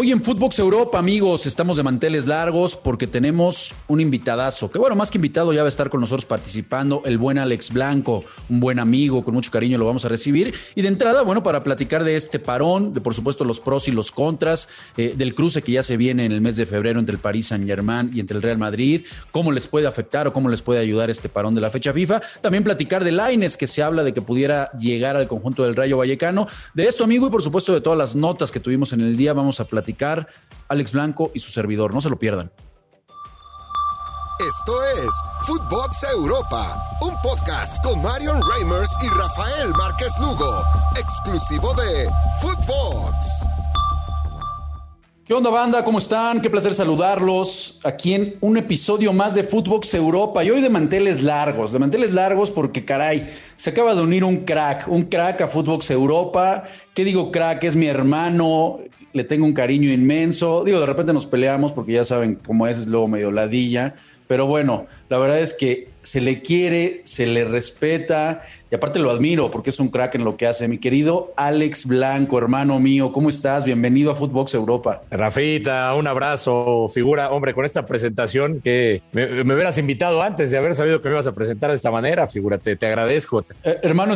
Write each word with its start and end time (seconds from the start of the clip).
Hoy 0.00 0.12
en 0.12 0.22
Footbox 0.22 0.60
Europa, 0.60 0.96
amigos, 0.96 1.44
estamos 1.46 1.76
de 1.76 1.82
manteles 1.82 2.28
largos 2.28 2.76
porque 2.76 3.08
tenemos 3.08 3.74
un 3.88 4.00
invitadazo, 4.00 4.70
que 4.70 4.78
bueno, 4.78 4.94
más 4.94 5.10
que 5.10 5.18
invitado 5.18 5.52
ya 5.52 5.62
va 5.62 5.66
a 5.66 5.68
estar 5.68 5.90
con 5.90 6.00
nosotros 6.00 6.24
participando, 6.24 7.02
el 7.04 7.18
buen 7.18 7.36
Alex 7.36 7.72
Blanco, 7.72 8.22
un 8.48 8.60
buen 8.60 8.78
amigo, 8.78 9.24
con 9.24 9.34
mucho 9.34 9.50
cariño 9.50 9.76
lo 9.76 9.86
vamos 9.86 10.04
a 10.04 10.08
recibir. 10.08 10.54
Y 10.76 10.82
de 10.82 10.88
entrada, 10.88 11.22
bueno, 11.22 11.42
para 11.42 11.64
platicar 11.64 12.04
de 12.04 12.14
este 12.14 12.38
parón, 12.38 12.94
de 12.94 13.00
por 13.00 13.12
supuesto 13.12 13.42
los 13.42 13.58
pros 13.58 13.88
y 13.88 13.90
los 13.90 14.12
contras, 14.12 14.68
eh, 14.96 15.14
del 15.16 15.34
cruce 15.34 15.62
que 15.62 15.72
ya 15.72 15.82
se 15.82 15.96
viene 15.96 16.26
en 16.26 16.30
el 16.30 16.42
mes 16.42 16.54
de 16.54 16.64
febrero 16.64 17.00
entre 17.00 17.16
el 17.16 17.20
París 17.20 17.48
Saint 17.48 17.66
Germain 17.66 18.12
y 18.14 18.20
entre 18.20 18.36
el 18.36 18.42
Real 18.44 18.58
Madrid, 18.58 19.04
cómo 19.32 19.50
les 19.50 19.66
puede 19.66 19.88
afectar 19.88 20.28
o 20.28 20.32
cómo 20.32 20.48
les 20.48 20.62
puede 20.62 20.78
ayudar 20.78 21.10
este 21.10 21.28
parón 21.28 21.56
de 21.56 21.60
la 21.60 21.70
fecha 21.70 21.92
FIFA. 21.92 22.22
También 22.40 22.62
platicar 22.62 23.02
de 23.02 23.10
Laines, 23.10 23.56
que 23.56 23.66
se 23.66 23.82
habla 23.82 24.04
de 24.04 24.12
que 24.12 24.22
pudiera 24.22 24.70
llegar 24.78 25.16
al 25.16 25.26
conjunto 25.26 25.64
del 25.64 25.74
Rayo 25.74 25.96
Vallecano. 25.96 26.46
De 26.72 26.84
esto, 26.84 27.02
amigo, 27.02 27.26
y 27.26 27.30
por 27.30 27.42
supuesto 27.42 27.74
de 27.74 27.80
todas 27.80 27.98
las 27.98 28.14
notas 28.14 28.52
que 28.52 28.60
tuvimos 28.60 28.92
en 28.92 29.00
el 29.00 29.16
día, 29.16 29.32
vamos 29.32 29.58
a 29.58 29.64
platicar 29.64 29.87
Alex 30.68 30.92
Blanco 30.92 31.30
y 31.34 31.40
su 31.40 31.50
servidor. 31.50 31.94
No 31.94 32.00
se 32.00 32.10
lo 32.10 32.18
pierdan. 32.18 32.50
Esto 34.40 34.72
es 35.04 35.10
Footbox 35.46 36.04
Europa, 36.14 36.96
un 37.00 37.20
podcast 37.22 37.82
con 37.82 38.00
Marion 38.00 38.40
Reimers 38.54 38.96
y 39.02 39.08
Rafael 39.08 39.70
Márquez 39.76 40.16
Lugo, 40.20 40.62
exclusivo 40.96 41.74
de 41.74 42.08
Footbox. 42.40 43.48
¿Qué 45.28 45.34
onda, 45.34 45.50
banda? 45.50 45.84
¿Cómo 45.84 45.98
están? 45.98 46.40
Qué 46.40 46.48
placer 46.48 46.72
saludarlos 46.72 47.80
aquí 47.84 48.14
en 48.14 48.36
un 48.40 48.56
episodio 48.56 49.12
más 49.12 49.34
de 49.34 49.42
Footbox 49.42 49.92
Europa. 49.92 50.42
Y 50.42 50.50
hoy 50.50 50.62
de 50.62 50.70
manteles 50.70 51.22
largos, 51.22 51.70
de 51.70 51.78
manteles 51.78 52.14
largos 52.14 52.50
porque, 52.50 52.86
caray, 52.86 53.28
se 53.56 53.68
acaba 53.68 53.94
de 53.94 54.00
unir 54.00 54.24
un 54.24 54.46
crack, 54.46 54.88
un 54.88 55.02
crack 55.02 55.42
a 55.42 55.48
Footbox 55.48 55.90
Europa. 55.90 56.64
¿Qué 56.94 57.04
digo 57.04 57.30
crack? 57.30 57.62
Es 57.64 57.76
mi 57.76 57.88
hermano, 57.88 58.78
le 59.18 59.24
tengo 59.24 59.44
un 59.44 59.52
cariño 59.52 59.92
inmenso. 59.92 60.64
Digo, 60.64 60.80
de 60.80 60.86
repente 60.86 61.12
nos 61.12 61.26
peleamos 61.26 61.72
porque 61.72 61.92
ya 61.92 62.04
saben 62.04 62.36
cómo 62.36 62.66
es, 62.66 62.78
es 62.78 62.86
luego 62.86 63.08
medio 63.08 63.30
ladilla. 63.30 63.96
Pero 64.28 64.46
bueno, 64.46 64.86
la 65.08 65.18
verdad 65.18 65.40
es 65.40 65.54
que 65.54 65.88
se 66.02 66.20
le 66.20 66.42
quiere, 66.42 67.00
se 67.04 67.26
le 67.26 67.44
respeta 67.44 68.42
y 68.70 68.74
aparte 68.74 68.98
lo 68.98 69.10
admiro 69.10 69.50
porque 69.50 69.70
es 69.70 69.80
un 69.80 69.88
crack 69.88 70.14
en 70.14 70.24
lo 70.24 70.36
que 70.36 70.46
hace. 70.46 70.68
Mi 70.68 70.78
querido 70.78 71.32
Alex 71.36 71.86
Blanco, 71.86 72.38
hermano 72.38 72.78
mío, 72.78 73.10
¿cómo 73.10 73.30
estás? 73.30 73.64
Bienvenido 73.64 74.12
a 74.12 74.14
Footbox 74.14 74.54
Europa. 74.54 75.00
Rafita, 75.10 75.94
un 75.94 76.06
abrazo, 76.06 76.88
figura, 76.88 77.30
hombre, 77.30 77.54
con 77.54 77.64
esta 77.64 77.86
presentación 77.86 78.60
que 78.60 79.02
me, 79.12 79.42
hubieras 79.42 79.78
invitado 79.78 80.22
antes 80.22 80.50
de 80.50 80.58
haber 80.58 80.74
sabido 80.74 81.00
que 81.00 81.08
me 81.08 81.14
ibas 81.14 81.26
a 81.26 81.32
presentar 81.32 81.70
de 81.70 81.76
esta 81.76 81.90
manera, 81.90 82.26
figúrate, 82.26 82.76
te 82.76 82.86
agradezco. 82.86 83.42
Eh, 83.64 83.78
hermano, 83.82 84.14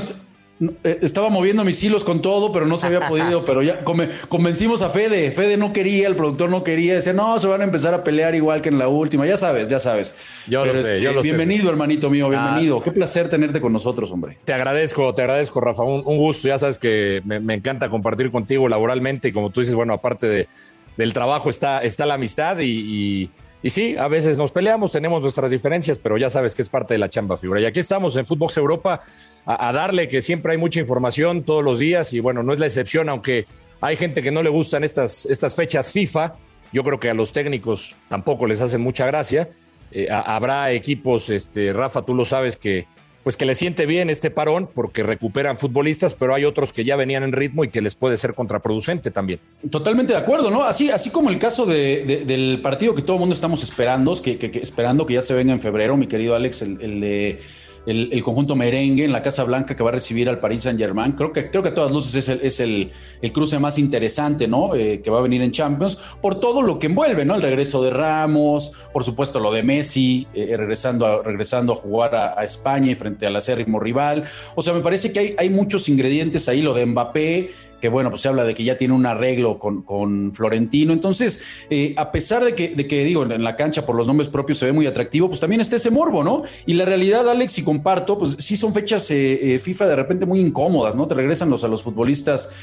estaba 0.83 1.29
moviendo 1.29 1.65
mis 1.65 1.83
hilos 1.83 2.05
con 2.05 2.23
todo, 2.23 2.53
pero 2.53 2.67
no 2.67 2.77
se 2.77 2.87
había 2.87 3.09
podido. 3.09 3.45
pero 3.47 3.63
ya 3.63 3.85
convencimos 4.29 4.83
a 4.83 4.91
Fede. 4.91 5.33
Fede 5.33 5.57
no 5.57 5.73
quería, 5.73 6.07
el 6.09 6.17
productor 6.17 6.51
no 6.51 6.65
quería. 6.65 6.95
Decía, 6.95 7.13
no, 7.13 7.39
se 7.39 7.47
van 7.47 7.61
a 7.61 7.65
empezar 7.65 7.95
a 7.95 8.05
pelear 8.05 8.35
igual 8.35 8.61
que 8.61 8.69
en 8.69 8.79
la 8.79 8.89
última. 8.89 9.27
Ya 9.27 9.37
sabes, 9.37 9.69
ya 9.69 9.79
sabes. 9.79 10.17
Yo 10.47 10.65
lo 10.65 10.73
sé, 10.75 10.95
este, 10.95 11.23
bienvenido, 11.23 11.71
hermanito 11.71 12.11
mío, 12.11 12.27
ah. 12.27 12.31
bienvenido. 12.31 12.83
Qué 12.83 12.93
placer 12.93 13.29
tenerte 13.29 13.61
con 13.61 13.73
nosotros, 13.73 14.11
hombre. 14.13 14.39
Te 14.45 14.53
agradezco, 14.53 15.15
te 15.15 15.23
agradezco, 15.23 15.61
Rafa. 15.61 15.83
Un, 15.83 16.03
gusto. 16.17 16.49
Ya 16.49 16.59
sabes 16.59 16.79
que 16.79 17.23
me, 17.25 17.55
encanta 17.55 17.89
compartir 17.89 18.31
contigo 18.31 18.69
laboralmente. 18.69 19.29
Y 19.29 19.33
como 19.33 19.51
tú 19.51 19.61
dices, 19.61 19.75
bueno, 19.75 19.95
aparte 19.95 20.27
de, 20.27 20.49
del 20.97 21.13
trabajo 21.13 21.51
está, 21.51 21.81
está 21.81 22.07
la 22.07 22.15
amistad 22.15 22.59
y 22.59 22.73
y 23.13 23.31
sí, 23.71 23.97
a 23.97 24.09
veces 24.09 24.39
nos 24.39 24.51
peleamos, 24.51 24.91
tenemos 24.91 25.23
nuestras 25.23 25.51
diferencias, 25.51 25.99
pero 25.99 26.19
ya 26.19 26.29
sabes 26.29 26.55
que 26.55 26.63
es 26.63 26.69
parte 26.69 26.95
de 26.95 26.99
la 26.99 27.09
chamba, 27.09 27.37
figura. 27.37 27.61
Y 27.61 27.65
aquí 27.65 27.79
estamos 27.79 28.17
en 28.17 28.27
Footbox 28.27 28.57
Europa 28.57 29.01
a, 29.47 29.73
darle 29.73 30.09
que 30.09 30.21
siempre 30.21 30.53
hay 30.53 30.59
mucha 30.59 30.81
información 30.81 31.45
todos 31.45 31.63
los 31.63 31.79
días 31.79 32.13
y 32.13 32.21
bueno, 32.21 32.43
no 32.43 32.53
es 32.53 32.59
la 32.59 32.67
excepción, 32.67 33.09
aunque 33.09 33.47
hay 33.81 33.97
gente 33.97 34.23
que 34.23 34.33
no 34.33 34.43
le 34.43 34.51
gustan 34.51 34.83
estas, 34.83 35.27
estas 35.27 35.55
fechas 35.55 35.93
FIFA. 35.93 36.35
Yo 36.73 36.83
creo 36.83 36.99
que 36.99 37.11
a 37.11 37.15
los 37.15 37.33
técnicos 37.33 37.95
tampoco 38.09 38.47
les 38.47 38.61
hacen 38.61 38.81
mucha 38.81 39.07
gracia. 39.07 39.49
Eh, 39.93 40.09
habrá 40.11 40.73
equipos, 40.73 41.31
este, 41.31 41.73
Rafa, 41.73 42.03
tú 42.03 42.15
lo 42.15 42.25
sabes, 42.25 42.57
que, 42.57 42.87
pues 43.23 43.37
que 43.37 43.45
le 43.45 43.55
siente 43.55 43.87
bien 43.87 44.11
este 44.11 44.31
parón 44.31 44.69
porque 44.73 45.03
recuperan 45.03 45.59
futbolistas, 45.59 46.15
pero 46.15 46.35
hay 46.35 46.45
otros 46.45 46.73
que 46.73 46.85
ya 46.85 46.97
venían 46.97 47.23
en 47.23 47.33
ritmo 47.33 47.65
y 47.65 47.69
que 47.69 47.81
les 47.81 47.95
puede 47.95 48.17
ser 48.17 48.35
contraproducente 48.35 49.11
también. 49.11 49.41
Totalmente 49.71 50.13
de 50.13 50.19
acuerdo, 50.19 50.51
¿no? 50.51 50.65
Así, 50.65 50.91
así 50.91 51.11
como 51.11 51.31
el 51.31 51.39
caso 51.39 51.67
del 51.67 52.61
partido 52.63 52.95
que 52.95 53.03
todo 53.03 53.17
el 53.17 53.21
mundo 53.21 53.35
estamos 53.35 53.63
esperando, 53.63 54.13
que, 54.23 54.61
esperando 54.63 55.07
que 55.07 55.15
ya 55.15 55.23
se 55.23 55.35
venga 55.35 55.53
en 55.53 55.61
febrero, 55.61 55.97
mi 55.97 56.07
querido 56.07 56.35
Alex, 56.35 56.63
el 56.63 57.01
de 57.01 57.41
el, 57.87 58.23
conjunto 58.23 58.55
merengue 58.55 59.05
en 59.05 59.13
la 59.13 59.23
Casa 59.23 59.45
Blanca 59.45 59.77
que 59.77 59.83
va 59.83 59.91
a 59.91 59.93
recibir 59.93 60.29
al 60.29 60.39
Paris 60.39 60.63
Saint 60.63 60.79
Germain. 60.79 61.13
Creo 61.13 61.33
que, 61.33 61.51
creo 61.51 61.63
que 61.63 61.71
a 61.71 61.75
todas 61.75 61.91
luces 61.91 62.15
es 62.15 62.29
el, 62.29 62.41
es 62.43 62.61
el, 62.61 63.33
cruce 63.33 63.59
más 63.59 63.79
interesante, 63.79 64.47
¿no? 64.47 64.75
Eh, 64.75 65.01
que 65.03 65.11
va 65.11 65.19
a 65.19 65.23
venir 65.23 65.43
en 65.43 65.51
Champions, 65.51 65.99
por 66.21 66.39
todo 66.39 66.63
lo 66.63 66.79
que 66.79 66.87
envuelve, 66.87 67.25
¿no? 67.25 67.35
El 67.35 67.43
regreso 67.43 67.83
de 67.83 67.91
Ramos, 67.91 68.73
por 68.93 69.05
supuesto 69.05 69.41
lo 69.41 69.53
de 69.53 69.63
Messi, 69.63 70.27
eh, 70.35 70.57
regresando, 70.57 71.07
a, 71.07 71.23
regresando 71.23 71.73
a 71.73 71.77
jugar 71.77 72.15
a, 72.15 72.43
España 72.43 72.91
y 72.91 72.95
frente 72.95 73.12
al 73.23 73.37
acérrimo 73.37 73.81
rival. 73.81 74.25
O 74.55 74.63
sea, 74.63 74.73
me 74.73 74.81
parece 74.81 75.13
que 75.13 75.21
hay, 75.21 75.35
hay 75.39 75.51
muchos 75.51 75.89
ingredientes 75.89 76.49
ahí, 76.49 76.63
lo 76.63 76.75
de 76.75 76.87
Mbappé 76.87 77.51
que 77.83 77.89
bueno, 77.89 78.11
pues 78.11 78.23
se 78.23 78.29
habla 78.29 78.45
de 78.45 78.55
que 78.55 78.63
ya 78.63 78.77
tiene 78.77 78.95
un 78.95 79.05
arreglo 79.07 79.59
con, 79.59 79.83
con 79.83 80.33
Florentino. 80.33 80.93
Entonces, 80.93 81.43
eh, 81.69 81.95
a 81.97 82.13
pesar 82.13 82.45
de 82.45 82.55
que, 82.55 82.69
de 82.69 82.87
que, 82.87 83.05
digo, 83.05 83.25
en 83.25 83.43
la 83.43 83.57
cancha 83.57 83.85
por 83.85 83.97
los 83.97 84.07
nombres 84.07 84.29
propios 84.29 84.59
se 84.59 84.67
ve 84.67 84.73
muy 84.73 84.87
atractivo, 84.87 85.27
pues 85.27 85.41
también 85.41 85.61
está 85.61 85.75
ese 85.75 85.91
morbo, 85.91 86.23
¿no? 86.23 86.45
Y 86.65 86.75
la 86.75 86.85
realidad, 86.85 87.29
Alex, 87.29 87.59
y 87.59 87.65
comparto, 87.65 88.19
pues 88.19 88.37
sí 88.39 88.57
son 88.57 88.73
fechas 88.73 89.11
eh, 89.11 89.55
eh, 89.55 89.59
FIFA 89.59 89.89
de 89.89 89.97
repente 89.97 90.27
muy 90.27 90.39
incómodas, 90.39 90.95
¿no? 90.95 91.09
Te 91.09 91.17
regresan 91.17 91.51
los, 91.51 91.65
a 91.65 91.69
los 91.69 91.83
futbolistas, 91.83 92.55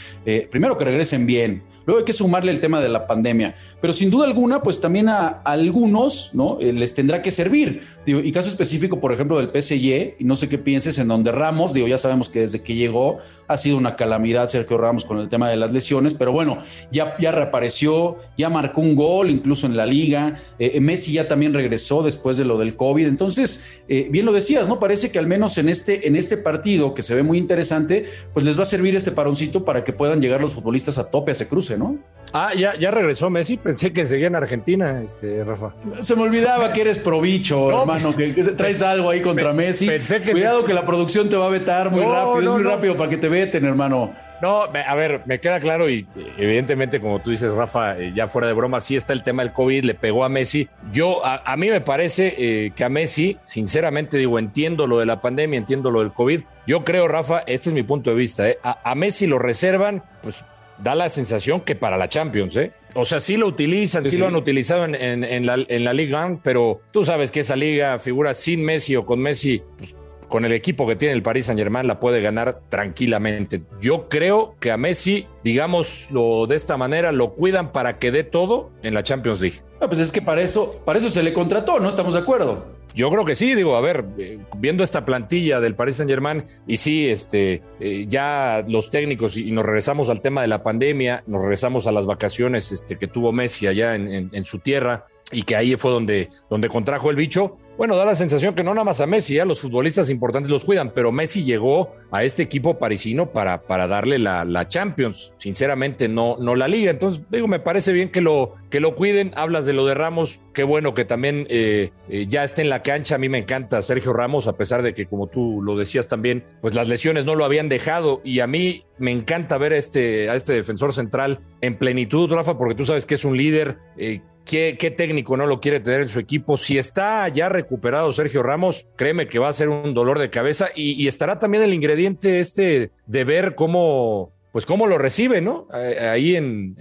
primero 0.49 0.77
que 0.77 0.85
regresen 0.85 1.25
bien, 1.25 1.63
luego 1.85 1.99
hay 1.99 2.05
que 2.05 2.13
sumarle 2.13 2.51
el 2.51 2.61
tema 2.61 2.79
de 2.79 2.87
la 2.87 3.05
pandemia, 3.05 3.55
pero 3.81 3.91
sin 3.91 4.09
duda 4.09 4.25
alguna, 4.25 4.63
pues 4.63 4.79
también 4.79 5.09
a, 5.09 5.41
algunos, 5.43 6.29
¿no? 6.33 6.57
les 6.61 6.93
tendrá 6.93 7.21
que 7.21 7.31
servir. 7.31 7.81
Digo, 8.05 8.19
y 8.19 8.31
caso 8.31 8.47
específico, 8.47 9.01
por 9.01 9.11
ejemplo, 9.11 9.37
del 9.37 9.49
PSG, 9.49 10.15
y 10.19 10.23
no 10.23 10.37
sé 10.37 10.47
qué 10.47 10.57
pienses 10.57 10.97
en 10.97 11.09
donde 11.09 11.31
Ramos, 11.33 11.73
digo, 11.73 11.87
ya 11.87 11.97
sabemos 11.97 12.29
que 12.29 12.41
desde 12.41 12.61
que 12.61 12.75
llegó 12.75 13.17
ha 13.47 13.57
sido 13.57 13.75
una 13.77 13.97
calamidad 13.97 14.47
Sergio 14.47 14.77
Ramos 14.77 15.03
con 15.09 15.17
el 15.17 15.27
tema 15.27 15.49
de 15.49 15.57
las 15.57 15.71
lesiones, 15.73 16.13
pero 16.13 16.31
bueno, 16.31 16.59
ya, 16.91 17.17
ya 17.17 17.31
reapareció, 17.31 18.19
ya 18.37 18.47
marcó 18.47 18.79
un 18.79 18.95
gol 18.95 19.31
incluso 19.31 19.65
en 19.65 19.75
la 19.75 19.87
liga, 19.87 20.37
eh, 20.59 20.73
eh, 20.75 20.79
Messi 20.81 21.13
ya 21.13 21.27
también 21.27 21.51
regresó 21.51 22.03
después 22.03 22.37
de 22.37 22.45
lo 22.45 22.59
del 22.59 22.75
COVID, 22.75 23.07
entonces, 23.07 23.81
eh, 23.87 24.07
bien 24.11 24.27
lo 24.27 24.33
decías, 24.33 24.67
¿no? 24.67 24.79
Parece 24.79 25.11
que 25.11 25.17
al 25.17 25.25
menos 25.25 25.57
en 25.57 25.67
este, 25.67 26.07
en 26.07 26.15
este 26.15 26.37
partido, 26.37 26.93
que 26.93 27.01
se 27.01 27.15
ve 27.15 27.23
muy 27.23 27.39
interesante, 27.39 28.05
pues 28.33 28.45
les 28.45 28.55
va 28.55 28.61
a 28.61 28.65
servir 28.65 28.95
este 28.95 29.11
paroncito 29.11 29.65
para 29.65 29.83
que 29.83 29.93
puedan 29.93 30.21
llegar 30.21 30.41
los 30.41 30.53
futbolistas 30.53 30.99
a 30.99 31.09
tope 31.09 31.31
a 31.31 31.33
ese 31.33 31.47
cruce, 31.47 31.75
¿no? 31.75 31.97
Ah, 32.31 32.53
ya, 32.53 32.75
ya 32.77 32.91
regresó 32.91 33.31
Messi, 33.31 33.57
pensé 33.57 33.91
que 33.91 34.05
seguía 34.05 34.27
en 34.27 34.35
Argentina, 34.35 35.01
este, 35.01 35.43
Rafa. 35.43 35.73
Se 36.03 36.15
me 36.15 36.21
olvidaba 36.21 36.71
que 36.71 36.81
eres 36.81 36.99
probicho, 36.99 37.81
hermano, 37.81 38.15
que, 38.15 38.31
traes 38.55 38.83
algo 38.83 39.09
ahí 39.09 39.21
contra 39.21 39.53
Messi. 39.53 39.89
Cuidado 40.31 40.63
que 40.63 40.75
la 40.75 40.85
producción 40.85 41.29
te 41.29 41.35
va 41.35 41.47
a 41.47 41.49
vetar 41.49 41.89
muy 41.89 42.01
rápido, 42.01 42.39
es 42.39 42.49
muy 42.49 42.63
rápido 42.63 42.95
para 42.95 43.09
que 43.09 43.17
te 43.17 43.27
veten, 43.27 43.65
hermano. 43.65 44.28
No, 44.41 44.63
a 44.63 44.95
ver, 44.95 45.23
me 45.25 45.39
queda 45.39 45.59
claro 45.59 45.89
y 45.89 46.07
evidentemente, 46.37 46.99
como 47.01 47.19
tú 47.21 47.31
dices, 47.31 47.53
Rafa, 47.53 47.99
eh, 47.99 48.13
ya 48.15 48.27
fuera 48.27 48.47
de 48.47 48.53
broma, 48.53 48.79
sí 48.79 48.95
está 48.95 49.13
el 49.13 49.21
tema 49.21 49.43
del 49.43 49.51
COVID, 49.51 49.83
le 49.83 49.95
pegó 49.95 50.23
a 50.23 50.29
Messi. 50.29 50.69
Yo, 50.91 51.25
a, 51.25 51.55
mí 51.57 51.69
me 51.69 51.81
parece 51.81 52.35
eh, 52.37 52.71
que 52.75 52.83
a 52.83 52.89
Messi, 52.89 53.37
sinceramente 53.43 54.17
digo, 54.17 54.39
entiendo 54.39 54.87
lo 54.87 54.99
de 54.99 55.05
la 55.05 55.21
pandemia, 55.21 55.57
entiendo 55.57 55.91
lo 55.91 55.99
del 55.99 56.13
COVID. 56.13 56.41
Yo 56.65 56.85
creo, 56.85 57.07
Rafa, 57.07 57.39
este 57.47 57.69
es 57.69 57.73
mi 57.73 57.83
punto 57.83 58.11
de 58.11 58.15
vista, 58.15 58.49
eh, 58.49 58.57
a, 58.63 58.95
Messi 58.95 59.27
lo 59.27 59.39
reservan, 59.39 60.03
pues 60.21 60.45
da 60.77 60.95
la 60.95 61.09
sensación 61.09 61.61
que 61.61 61.75
para 61.75 61.97
la 61.97 62.07
Champions, 62.07 62.55
¿eh? 62.55 62.71
O 62.95 63.05
sea, 63.05 63.19
sí 63.19 63.37
lo 63.37 63.45
utilizan, 63.45 64.05
sí, 64.05 64.17
lo 64.17 64.27
han 64.27 64.35
utilizado 64.35 64.85
en, 64.85 64.95
en, 64.95 65.45
la, 65.45 65.57
en 65.67 65.83
la 65.83 65.93
Liga, 65.93 66.39
pero 66.41 66.81
tú 66.91 67.05
sabes 67.05 67.29
que 67.29 67.41
esa 67.41 67.55
liga 67.55 67.99
figura 67.99 68.33
sin 68.33 68.63
Messi 68.63 68.95
o 68.95 69.05
con 69.05 69.19
Messi, 69.19 69.61
pues 69.77 69.95
con 70.29 70.45
el 70.45 70.53
equipo 70.53 70.87
que 70.87 70.95
tiene 70.95 71.13
el 71.13 71.23
Paris 71.23 71.47
Saint 71.47 71.59
Germain 71.59 71.87
la 71.87 71.99
puede 71.99 72.21
ganar 72.21 72.61
tranquilamente. 72.69 73.61
Yo 73.81 74.07
creo 74.07 74.55
que 74.59 74.71
a 74.71 74.77
Messi, 74.77 75.27
digámoslo 75.43 76.47
de 76.47 76.55
esta 76.55 76.77
manera, 76.77 77.11
lo 77.11 77.33
cuidan 77.33 77.71
para 77.71 77.99
que 77.99 78.11
dé 78.11 78.23
todo 78.23 78.69
en 78.83 78.93
la 78.93 79.03
Champions 79.03 79.41
League. 79.41 79.57
No, 79.81 79.87
pues 79.87 79.99
es 79.99 80.11
que 80.11 80.21
para 80.21 80.41
eso, 80.41 80.81
para 80.85 80.99
eso 80.99 81.09
se 81.09 81.23
le 81.23 81.33
contrató, 81.33 81.79
¿no? 81.79 81.89
Estamos 81.89 82.13
de 82.13 82.21
acuerdo. 82.21 82.79
Yo 82.95 83.09
creo 83.09 83.23
que 83.23 83.35
sí, 83.35 83.53
digo, 83.55 83.75
a 83.75 83.81
ver, 83.81 84.05
eh, 84.17 84.39
viendo 84.57 84.83
esta 84.83 85.05
plantilla 85.05 85.61
del 85.61 85.75
Paris 85.75 85.97
Saint 85.97 86.09
Germain, 86.09 86.43
y 86.67 86.77
sí, 86.77 87.07
este, 87.07 87.61
eh, 87.79 88.05
ya 88.09 88.65
los 88.67 88.89
técnicos, 88.89 89.37
y, 89.37 89.51
nos 89.51 89.65
regresamos 89.65 90.09
al 90.09 90.21
tema 90.21 90.41
de 90.41 90.47
la 90.47 90.63
pandemia, 90.63 91.23
nos 91.27 91.41
regresamos 91.41 91.87
a 91.87 91.91
las 91.91 92.05
vacaciones 92.05 92.71
este, 92.71 92.97
que 92.97 93.07
tuvo 93.07 93.31
Messi 93.31 93.67
allá 93.67 93.95
en, 93.95 94.29
en 94.31 94.45
su 94.45 94.59
tierra, 94.59 95.05
y 95.31 95.43
que 95.43 95.55
ahí 95.55 95.75
fue 95.75 95.91
donde, 95.91 96.29
donde 96.49 96.69
contrajo 96.69 97.09
el 97.09 97.15
bicho 97.15 97.57
bueno, 97.79 97.95
da 97.95 98.03
la 98.03 98.15
sensación 98.15 98.55
que 98.55 98.63
no 98.65 98.73
nada 98.73 98.83
más 98.83 98.99
a 98.99 99.05
Messi, 99.05 99.35
ya 99.35 99.45
los 99.45 99.61
futbolistas 99.61 100.09
importantes 100.09 100.51
los 100.51 100.65
cuidan, 100.65 100.91
pero 100.93 101.13
Messi 101.13 101.45
llegó 101.45 101.93
a 102.11 102.25
este 102.25 102.43
equipo 102.43 102.77
parisino 102.77 103.31
para, 103.31 103.61
para 103.61 103.87
darle 103.87 104.19
la, 104.19 104.43
la 104.43 104.67
Champions, 104.67 105.33
sinceramente 105.37 106.09
no, 106.09 106.35
no 106.41 106.57
la 106.57 106.67
liga. 106.67 106.91
Entonces, 106.91 107.23
digo, 107.31 107.47
me 107.47 107.61
parece 107.61 107.93
bien 107.93 108.11
que 108.11 108.19
lo, 108.19 108.55
que 108.69 108.81
lo 108.81 108.95
cuiden. 108.95 109.31
Hablas 109.33 109.65
de 109.65 109.71
lo 109.71 109.85
de 109.85 109.93
Ramos, 109.93 110.41
qué 110.53 110.63
bueno 110.63 110.93
que 110.93 111.05
también 111.05 111.47
eh, 111.49 111.91
eh, 112.09 112.25
ya 112.27 112.43
esté 112.43 112.63
en 112.63 112.69
la 112.69 112.83
cancha. 112.83 113.15
A 113.15 113.17
mí 113.17 113.29
me 113.29 113.37
encanta 113.37 113.81
Sergio 113.81 114.11
Ramos, 114.11 114.49
a 114.49 114.57
pesar 114.57 114.81
de 114.81 114.93
que, 114.93 115.05
como 115.05 115.27
tú 115.27 115.61
lo 115.61 115.77
decías 115.77 116.09
también, 116.09 116.43
pues 116.59 116.75
las 116.75 116.89
lesiones 116.89 117.23
no 117.23 117.35
lo 117.35 117.45
habían 117.45 117.69
dejado. 117.69 118.19
Y 118.25 118.41
a 118.41 118.47
mí 118.47 118.83
me 118.97 119.11
encanta 119.11 119.57
ver 119.57 119.71
a 119.71 119.77
este, 119.77 120.29
a 120.29 120.35
este 120.35 120.51
defensor 120.51 120.93
central 120.93 121.39
en 121.61 121.77
plenitud, 121.77 122.29
Rafa, 122.29 122.57
porque 122.57 122.75
tú 122.75 122.83
sabes 122.83 123.05
que 123.05 123.13
es 123.13 123.23
un 123.23 123.37
líder. 123.37 123.77
Eh, 123.95 124.19
¿Qué, 124.49 124.93
técnico 124.97 125.37
no 125.37 125.45
lo 125.45 125.61
quiere 125.61 125.79
tener 125.79 126.01
en 126.01 126.07
su 126.07 126.17
equipo? 126.17 126.57
Si 126.57 126.79
está 126.79 127.27
ya 127.27 127.49
recuperado 127.69 128.11
Sergio 128.11 128.41
Ramos, 128.41 128.87
créeme 128.95 129.27
que 129.27 129.37
va 129.37 129.47
a 129.47 129.53
ser 129.53 129.69
un 129.69 129.93
dolor 129.93 130.17
de 130.17 130.31
cabeza 130.31 130.69
y, 130.75 131.07
estará 131.07 131.37
también 131.37 131.63
el 131.63 131.71
ingrediente 131.71 132.39
este 132.39 132.89
de 133.05 133.23
ver 133.23 133.53
cómo, 133.53 134.31
pues 134.51 134.65
cómo 134.65 134.87
lo 134.87 134.97
recibe, 134.97 135.39
¿no? 135.39 135.67
Ahí 135.71 136.35
en... 136.35 136.75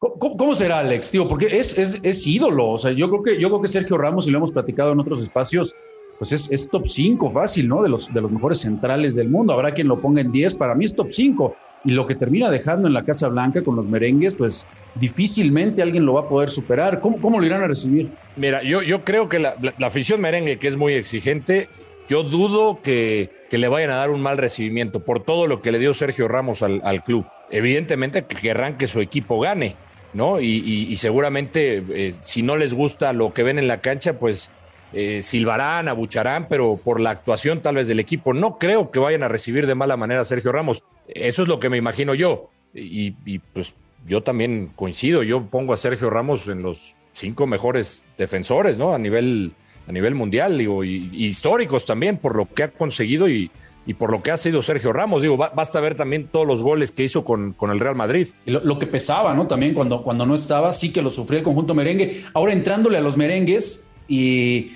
¿Cómo, 0.00 0.56
será, 0.56 0.80
Alex? 0.80 1.12
Tío, 1.12 1.28
porque 1.28 1.46
es, 1.46 1.78
es, 1.78 2.26
ídolo. 2.26 2.70
O 2.70 2.78
sea, 2.78 2.90
yo 2.90 3.08
creo, 3.08 3.22
que, 3.22 3.40
yo 3.40 3.50
creo 3.50 3.62
que 3.62 3.68
Sergio 3.68 3.98
Ramos, 3.98 4.26
y 4.26 4.32
lo 4.32 4.38
hemos 4.38 4.50
platicado 4.50 4.90
en 4.90 4.98
otros 4.98 5.22
espacios, 5.22 5.76
pues 6.18 6.32
es, 6.32 6.50
es 6.50 6.68
top 6.68 6.88
5 6.88 7.30
fácil, 7.30 7.68
¿no? 7.68 7.80
De 7.84 7.88
los, 7.88 8.12
de 8.12 8.20
los 8.20 8.32
mejores 8.32 8.58
centrales 8.58 9.14
del 9.14 9.28
mundo. 9.28 9.52
Habrá 9.52 9.74
quien 9.74 9.86
lo 9.86 10.00
ponga 10.00 10.22
en 10.22 10.32
10, 10.32 10.54
para 10.54 10.74
mí 10.74 10.86
es 10.86 10.94
top 10.96 11.08
5 11.12 11.54
y 11.86 11.92
lo 11.92 12.06
que 12.06 12.16
termina 12.16 12.50
dejando 12.50 12.88
en 12.88 12.94
la 12.94 13.04
Casa 13.04 13.28
Blanca 13.28 13.62
con 13.62 13.76
los 13.76 13.86
merengues, 13.86 14.34
pues 14.34 14.66
difícilmente 14.96 15.82
alguien 15.82 16.04
lo 16.04 16.14
va 16.14 16.22
a 16.22 16.28
poder 16.28 16.50
superar. 16.50 17.00
¿Cómo, 17.00 17.18
cómo 17.20 17.38
lo 17.38 17.46
irán 17.46 17.62
a 17.62 17.68
recibir? 17.68 18.10
Mira, 18.34 18.62
yo, 18.64 18.82
yo 18.82 19.04
creo 19.04 19.28
que 19.28 19.38
la, 19.38 19.54
afición 19.80 20.20
merengue, 20.20 20.58
que 20.58 20.66
es 20.66 20.76
muy 20.76 20.94
exigente, 20.94 21.68
yo 22.08 22.24
dudo 22.24 22.80
que, 22.82 23.30
que, 23.48 23.58
le 23.58 23.68
vayan 23.68 23.90
a 23.90 23.96
dar 23.96 24.10
un 24.10 24.20
mal 24.20 24.36
recibimiento 24.36 25.00
por 25.00 25.22
todo 25.22 25.46
lo 25.46 25.62
que 25.62 25.70
le 25.70 25.78
dio 25.78 25.94
Sergio 25.94 26.26
Ramos 26.26 26.64
al, 26.64 26.80
al 26.84 27.04
club. 27.04 27.24
Evidentemente 27.50 28.24
que 28.24 28.34
querrán 28.34 28.76
que 28.76 28.88
su 28.88 29.00
equipo 29.00 29.38
gane, 29.38 29.76
¿no? 30.12 30.40
Y, 30.40 30.96
seguramente 30.96 31.84
eh, 31.90 32.14
si 32.18 32.42
no 32.42 32.56
les 32.56 32.74
gusta 32.74 33.12
lo 33.12 33.32
que 33.32 33.42
ven 33.42 33.58
en 33.58 33.68
la 33.68 33.80
cancha, 33.80 34.18
pues 34.18 34.50
eh, 34.92 35.20
silbarán, 35.22 35.88
abucharán, 35.88 36.46
pero 36.48 36.80
por 36.82 37.00
la 37.00 37.10
actuación 37.10 37.60
tal 37.60 37.74
vez 37.74 37.88
del 37.88 38.00
equipo, 38.00 38.32
no 38.32 38.58
creo 38.58 38.90
que 38.90 38.98
vayan 39.00 39.22
a 39.22 39.28
recibir 39.28 39.66
de 39.66 39.74
mala 39.74 39.96
manera 39.96 40.20
a 40.20 40.24
Sergio 40.24 40.52
Ramos. 40.52 40.84
Eso 41.08 41.42
es 41.42 41.48
lo 41.48 41.58
que 41.58 41.68
me 41.68 41.76
imagino 41.76 42.14
yo. 42.14 42.50
Y, 42.72 43.10
pues 43.52 43.74
yo 44.06 44.22
también 44.22 44.70
coincido, 44.76 45.22
yo 45.22 45.46
pongo 45.46 45.72
a 45.72 45.76
Sergio 45.76 46.10
Ramos 46.10 46.46
en 46.46 46.62
los 46.62 46.94
cinco 47.12 47.46
mejores 47.46 48.02
defensores, 48.18 48.78
¿no? 48.78 48.94
A 48.94 48.98
nivel, 48.98 49.52
a 49.88 49.92
nivel 49.92 50.14
mundial, 50.14 50.58
digo, 50.58 50.84
y, 50.84 51.10
históricos 51.12 51.84
también, 51.86 52.18
por 52.18 52.36
lo 52.36 52.46
que 52.46 52.62
ha 52.62 52.70
conseguido 52.70 53.28
y, 53.28 53.50
por 53.98 54.10
lo 54.10 54.22
que 54.22 54.30
ha 54.30 54.36
sido 54.36 54.62
Sergio 54.62 54.92
Ramos. 54.92 55.22
Digo, 55.22 55.36
basta 55.36 55.80
ver 55.80 55.94
también 55.94 56.28
todos 56.28 56.46
los 56.46 56.62
goles 56.62 56.92
que 56.92 57.04
hizo 57.04 57.24
con, 57.24 57.52
con 57.52 57.70
el 57.70 57.80
Real 57.80 57.96
Madrid. 57.96 58.28
lo, 58.44 58.78
que 58.78 58.86
pesaba, 58.86 59.34
¿no? 59.34 59.46
También 59.46 59.74
cuando, 59.74 60.02
cuando 60.02 60.26
no 60.26 60.34
estaba, 60.34 60.72
sí 60.72 60.92
que 60.92 61.02
lo 61.02 61.10
sufría 61.10 61.38
el 61.38 61.44
conjunto 61.44 61.74
merengue. 61.74 62.16
Ahora 62.34 62.52
entrándole 62.52 62.98
a 62.98 63.00
los 63.00 63.16
merengues 63.16 63.88
y 64.08 64.70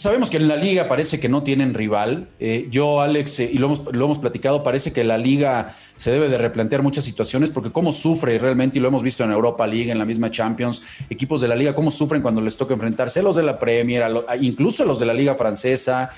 Sabemos 0.00 0.30
que 0.30 0.38
en 0.38 0.48
la 0.48 0.56
liga 0.56 0.88
parece 0.88 1.20
que 1.20 1.28
no 1.28 1.42
tienen 1.42 1.74
rival. 1.74 2.30
Eh, 2.40 2.68
yo, 2.70 3.02
Alex, 3.02 3.40
eh, 3.40 3.50
y 3.52 3.58
lo 3.58 3.66
hemos, 3.66 3.82
lo 3.92 4.06
hemos 4.06 4.18
platicado, 4.18 4.62
parece 4.62 4.94
que 4.94 5.04
la 5.04 5.18
liga 5.18 5.74
se 5.94 6.10
debe 6.10 6.30
de 6.30 6.38
replantear 6.38 6.82
muchas 6.82 7.04
situaciones 7.04 7.50
porque 7.50 7.70
cómo 7.70 7.92
sufre 7.92 8.38
realmente, 8.38 8.78
y 8.78 8.80
lo 8.80 8.88
hemos 8.88 9.02
visto 9.02 9.24
en 9.24 9.30
Europa 9.30 9.66
League, 9.66 9.90
en 9.90 9.98
la 9.98 10.06
misma 10.06 10.30
Champions, 10.30 10.84
equipos 11.10 11.42
de 11.42 11.48
la 11.48 11.54
liga, 11.54 11.74
cómo 11.74 11.90
sufren 11.90 12.22
cuando 12.22 12.40
les 12.40 12.56
toca 12.56 12.72
enfrentarse 12.72 13.20
a 13.20 13.22
los 13.22 13.36
de 13.36 13.42
la 13.42 13.58
Premier, 13.58 14.02
incluso 14.40 14.84
a 14.84 14.86
los 14.86 14.98
de 14.98 15.04
la 15.04 15.12
liga 15.12 15.34
francesa, 15.34 16.10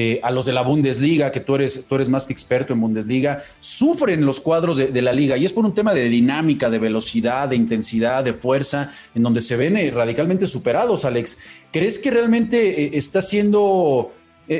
eh, 0.00 0.20
a 0.22 0.30
los 0.30 0.46
de 0.46 0.52
la 0.52 0.62
Bundesliga, 0.62 1.32
que 1.32 1.40
tú 1.40 1.56
eres, 1.56 1.86
tú 1.88 1.96
eres 1.96 2.08
más 2.08 2.24
que 2.24 2.32
experto 2.32 2.72
en 2.72 2.80
Bundesliga, 2.80 3.42
sufren 3.58 4.24
los 4.24 4.38
cuadros 4.38 4.76
de, 4.76 5.02
la 5.02 5.12
liga 5.12 5.36
y 5.36 5.44
es 5.44 5.52
por 5.52 5.64
un 5.64 5.74
tema 5.74 5.92
de 5.92 6.08
dinámica, 6.08 6.70
de 6.70 6.78
velocidad, 6.78 7.48
de 7.48 7.56
intensidad, 7.56 8.22
de 8.22 8.32
fuerza, 8.32 8.92
en 9.16 9.24
donde 9.24 9.40
se 9.40 9.56
ven 9.56 9.76
eh, 9.76 9.90
radicalmente 9.90 10.46
superados, 10.46 11.04
Alex. 11.04 11.64
¿Crees 11.72 11.98
que 11.98 12.12
realmente 12.12 12.84
eh, 12.84 12.90
está 12.92 13.20
siendo... 13.20 14.12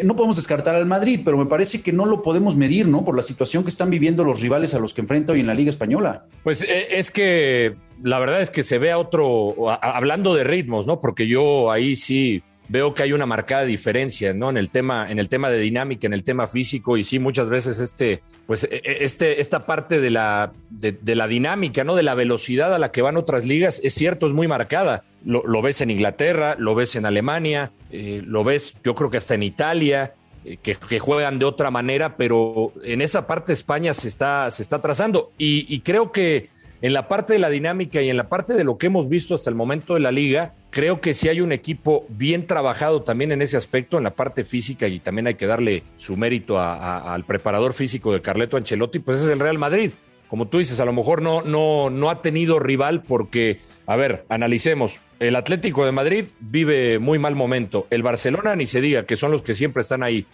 no 0.02 0.16
podemos 0.16 0.34
descartar 0.34 0.74
al 0.74 0.86
Madrid, 0.86 1.20
pero 1.24 1.38
me 1.38 1.46
parece 1.46 1.82
que 1.82 1.92
no 1.92 2.04
lo 2.04 2.20
podemos 2.20 2.56
medir, 2.56 2.88
¿no? 2.88 3.04
Por 3.04 3.14
la 3.14 3.22
situación 3.22 3.62
que 3.62 3.70
están 3.70 3.90
viviendo 3.90 4.24
los 4.24 4.40
rivales 4.40 4.74
a 4.74 4.80
los 4.80 4.92
que 4.92 5.02
enfrenta 5.02 5.34
hoy 5.34 5.38
en 5.38 5.46
la 5.46 5.54
Liga 5.54 5.70
Española. 5.70 6.26
Pues 6.42 6.66
es 6.68 7.12
que 7.12 7.76
la 8.02 8.18
verdad 8.18 8.42
es 8.42 8.50
que 8.50 8.64
se 8.64 8.78
ve 8.78 8.90
a 8.90 8.98
otro, 8.98 9.54
hablando 9.70 10.34
de 10.34 10.42
ritmos, 10.42 10.88
¿no? 10.88 10.98
Porque 10.98 11.28
yo 11.28 11.70
ahí 11.70 11.94
sí 11.94 12.42
veo 12.68 12.94
que 12.94 13.02
hay 13.02 13.12
una 13.12 13.26
marcada 13.26 13.64
diferencia, 13.64 14.34
¿no? 14.34 14.50
En 14.50 14.56
el 14.56 14.68
tema, 14.68 15.10
en 15.10 15.18
el 15.18 15.28
tema 15.28 15.50
de 15.50 15.58
dinámica, 15.58 16.06
en 16.06 16.12
el 16.12 16.22
tema 16.22 16.46
físico, 16.46 16.96
y 16.96 17.04
sí, 17.04 17.18
muchas 17.18 17.48
veces 17.48 17.80
este, 17.80 18.22
pues, 18.46 18.64
e, 18.64 18.82
e, 18.84 19.04
este, 19.04 19.40
esta 19.40 19.66
parte 19.66 20.00
de 20.00 20.10
la, 20.10 20.52
de, 20.70 21.14
la 21.14 21.26
dinámica, 21.26 21.84
¿no? 21.84 21.96
De 21.96 22.02
la 22.02 22.14
velocidad 22.14 22.74
a 22.74 22.78
la 22.78 22.92
que 22.92 23.02
van 23.02 23.16
otras 23.16 23.44
ligas, 23.44 23.80
es 23.82 23.94
cierto, 23.94 24.26
es 24.26 24.34
muy 24.34 24.48
marcada. 24.48 25.04
Lo, 25.24 25.62
ves 25.62 25.80
en 25.80 25.90
Inglaterra, 25.90 26.54
lo 26.58 26.74
ves 26.74 26.94
en 26.94 27.06
Alemania, 27.06 27.72
eh, 27.90 28.22
lo 28.24 28.44
ves, 28.44 28.74
yo 28.84 28.94
creo 28.94 29.10
que 29.10 29.16
hasta 29.16 29.34
en 29.34 29.42
Italia. 29.42 30.14
Eh, 30.44 30.56
que, 30.62 30.98
juegan 31.00 31.40
de 31.40 31.44
otra 31.44 31.72
manera, 31.72 32.16
pero 32.16 32.72
en 32.84 33.02
esa 33.02 33.26
parte 33.26 33.52
España 33.52 33.92
se 33.92 34.06
está, 34.06 34.48
se 34.52 34.62
está 34.62 34.80
trazando. 34.80 35.32
y 35.36 35.80
creo 35.80 36.12
que 36.12 36.48
en 36.80 36.92
la 36.92 37.08
parte 37.08 37.32
de 37.32 37.38
la 37.38 37.50
dinámica 37.50 38.00
y 38.02 38.08
en 38.08 38.16
la 38.16 38.28
parte 38.28 38.54
de 38.54 38.64
lo 38.64 38.78
que 38.78 38.86
hemos 38.86 39.08
visto 39.08 39.34
hasta 39.34 39.50
el 39.50 39.56
momento 39.56 39.94
de 39.94 40.00
la 40.00 40.12
liga, 40.12 40.54
creo 40.70 41.00
que 41.00 41.14
si 41.14 41.28
hay 41.28 41.40
un 41.40 41.52
equipo 41.52 42.06
bien 42.08 42.46
trabajado 42.46 43.02
también 43.02 43.32
en 43.32 43.42
ese 43.42 43.56
aspecto, 43.56 43.98
en 43.98 44.04
la 44.04 44.14
parte 44.14 44.44
física, 44.44 44.86
y 44.88 45.00
también 45.00 45.26
hay 45.26 45.34
que 45.34 45.46
darle 45.46 45.82
su 45.96 46.16
mérito 46.16 46.60
al 46.60 47.24
preparador 47.24 47.72
físico 47.72 48.12
de 48.12 48.20
Carleto 48.20 48.56
Ancelotti, 48.56 48.98
pues 48.98 49.20
es 49.20 49.28
el 49.28 49.40
Real 49.40 49.58
Madrid. 49.58 49.92
Como 50.28 50.46
tú 50.46 50.58
dices, 50.58 50.78
a 50.78 50.84
lo 50.84 50.92
mejor 50.92 51.22
no, 51.22 51.40
no, 51.40 51.88
no 51.88 52.10
ha 52.10 52.20
tenido 52.20 52.58
rival 52.58 53.02
porque, 53.02 53.60
a 53.86 53.96
ver, 53.96 54.26
analicemos. 54.28 55.00
El 55.20 55.36
Atlético 55.36 55.86
de 55.86 55.92
Madrid 55.92 56.26
vive 56.38 56.98
muy 56.98 57.18
mal 57.18 57.34
momento. 57.34 57.86
El 57.88 58.02
Barcelona 58.02 58.54
ni 58.54 58.66
se 58.66 58.82
diga, 58.82 59.06
que 59.06 59.16
son 59.16 59.30
los 59.30 59.40
que 59.40 59.54
siempre 59.54 59.80
están 59.80 60.02
ahí. 60.02 60.26